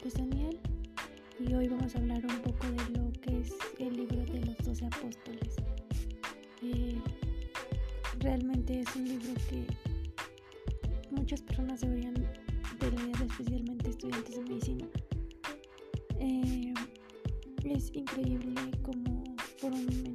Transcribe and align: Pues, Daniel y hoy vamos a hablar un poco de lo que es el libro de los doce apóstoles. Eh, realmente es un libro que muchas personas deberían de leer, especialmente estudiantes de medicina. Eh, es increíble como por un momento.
Pues, 0.00 0.14
Daniel 0.14 0.58
y 1.38 1.52
hoy 1.54 1.68
vamos 1.68 1.94
a 1.94 1.98
hablar 1.98 2.24
un 2.24 2.36
poco 2.42 2.66
de 2.66 2.98
lo 2.98 3.12
que 3.20 3.40
es 3.40 3.52
el 3.78 3.96
libro 3.96 4.24
de 4.32 4.40
los 4.46 4.56
doce 4.58 4.86
apóstoles. 4.86 5.56
Eh, 6.62 6.98
realmente 8.18 8.80
es 8.80 8.96
un 8.96 9.04
libro 9.04 9.34
que 9.50 9.66
muchas 11.10 11.42
personas 11.42 11.80
deberían 11.80 12.14
de 12.14 12.90
leer, 12.90 13.22
especialmente 13.28 13.90
estudiantes 13.90 14.36
de 14.36 14.42
medicina. 14.42 14.86
Eh, 16.20 16.74
es 17.64 17.90
increíble 17.94 18.54
como 18.82 19.24
por 19.60 19.72
un 19.72 19.84
momento. 19.84 20.11